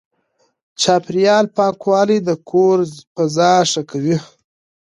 [0.81, 2.77] چاپېريال پاکوالی د کور
[3.13, 4.17] فضا ښه کوي.